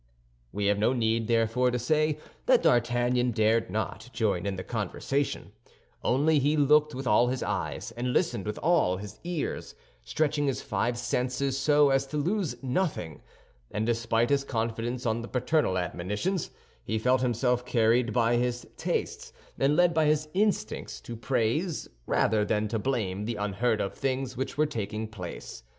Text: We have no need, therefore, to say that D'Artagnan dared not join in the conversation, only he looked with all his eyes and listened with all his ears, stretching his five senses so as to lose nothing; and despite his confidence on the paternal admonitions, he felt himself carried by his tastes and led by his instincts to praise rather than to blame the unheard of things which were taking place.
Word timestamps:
We 0.51 0.65
have 0.65 0.79
no 0.79 0.93
need, 0.93 1.27
therefore, 1.27 1.69
to 1.69 1.77
say 1.77 2.17
that 2.47 2.63
D'Artagnan 2.63 3.29
dared 3.29 3.69
not 3.69 4.09
join 4.11 4.47
in 4.47 4.55
the 4.55 4.63
conversation, 4.63 5.51
only 6.03 6.39
he 6.39 6.57
looked 6.57 6.95
with 6.95 7.05
all 7.05 7.27
his 7.27 7.43
eyes 7.43 7.91
and 7.91 8.11
listened 8.11 8.47
with 8.47 8.57
all 8.63 8.97
his 8.97 9.19
ears, 9.23 9.75
stretching 10.03 10.47
his 10.47 10.59
five 10.63 10.97
senses 10.97 11.55
so 11.55 11.91
as 11.91 12.07
to 12.07 12.17
lose 12.17 12.55
nothing; 12.63 13.21
and 13.69 13.85
despite 13.85 14.31
his 14.31 14.43
confidence 14.43 15.05
on 15.05 15.21
the 15.21 15.27
paternal 15.27 15.77
admonitions, 15.77 16.49
he 16.83 16.97
felt 16.97 17.21
himself 17.21 17.63
carried 17.63 18.11
by 18.11 18.37
his 18.37 18.65
tastes 18.77 19.31
and 19.59 19.75
led 19.75 19.93
by 19.93 20.05
his 20.05 20.29
instincts 20.33 20.99
to 21.01 21.15
praise 21.15 21.87
rather 22.07 22.43
than 22.43 22.67
to 22.67 22.79
blame 22.79 23.25
the 23.25 23.35
unheard 23.35 23.79
of 23.79 23.93
things 23.93 24.35
which 24.35 24.57
were 24.57 24.65
taking 24.65 25.07
place. 25.07 25.61